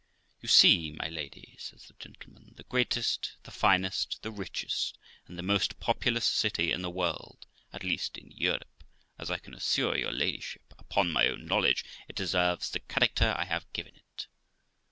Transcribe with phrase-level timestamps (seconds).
[0.41, 5.43] 'You see, my lady', says the gentleman, 'the greatest, the finest, the richest, and the
[5.43, 8.83] most populous city in the world, at least in Europe,
[9.19, 13.45] as I can assure your ladyship, upon my own knowledge, it deserves the character I
[13.45, 14.25] have given it.'